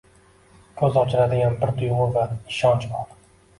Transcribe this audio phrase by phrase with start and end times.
[0.79, 2.25] ko'z ochdiradigan bir tuyg'u va
[2.57, 3.09] ishonch bor